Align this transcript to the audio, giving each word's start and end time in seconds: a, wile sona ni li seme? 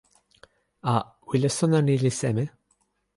a, 0.93 0.95
wile 1.27 1.49
sona 1.57 1.79
ni 1.85 1.95
li 2.03 2.11
seme? 2.19 2.45